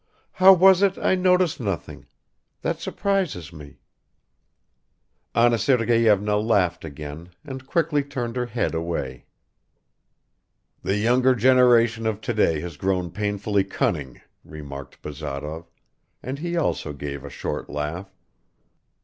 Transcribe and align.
How 0.31 0.51
was 0.51 0.81
it 0.81 0.97
I 0.97 1.13
noticed 1.13 1.59
nothing? 1.59 2.07
That 2.63 2.79
surprises 2.79 3.53
me." 3.53 3.81
Anna 5.35 5.59
Sergeyevna 5.59 6.37
laughed 6.37 6.83
again 6.83 7.29
and 7.45 7.67
quickly 7.67 8.03
turned 8.03 8.35
her 8.35 8.47
head 8.47 8.73
away. 8.73 9.25
"The 10.81 10.97
younger 10.97 11.35
generation 11.35 12.07
of 12.07 12.19
today 12.19 12.61
has 12.61 12.77
grown 12.77 13.11
painfully 13.11 13.63
cunning," 13.63 14.19
remarked 14.43 15.03
Bazarov, 15.03 15.69
and 16.23 16.39
he 16.39 16.57
also 16.57 16.93
gave 16.93 17.23
a 17.23 17.29
short 17.29 17.69
laugh. 17.69 18.11